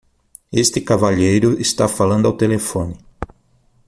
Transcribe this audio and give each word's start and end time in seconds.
Este 0.51 0.81
cavalheiro 0.83 1.59
está 1.61 1.87
falando 1.87 2.25
ao 2.25 2.33
telefone 2.33 2.97